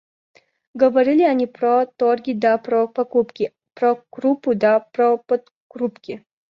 [0.73, 6.25] Говорили они про торги да про покупки, про крупу да про подкрупки.